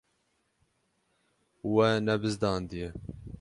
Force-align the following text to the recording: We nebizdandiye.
We 1.73 1.87
nebizdandiye. 2.05 2.87